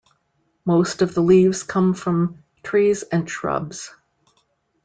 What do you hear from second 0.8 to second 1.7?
of the leaves